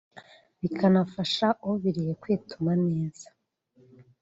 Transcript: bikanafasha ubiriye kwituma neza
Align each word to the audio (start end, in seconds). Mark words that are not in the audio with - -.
bikanafasha 0.61 1.47
ubiriye 1.69 2.13
kwituma 2.21 2.71
neza 2.85 3.27